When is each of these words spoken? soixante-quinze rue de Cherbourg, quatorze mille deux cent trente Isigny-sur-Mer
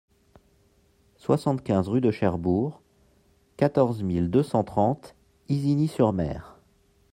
soixante-quinze 1.17 1.87
rue 1.87 2.01
de 2.01 2.09
Cherbourg, 2.09 2.81
quatorze 3.55 4.01
mille 4.01 4.31
deux 4.31 4.41
cent 4.41 4.63
trente 4.63 5.13
Isigny-sur-Mer 5.47 6.57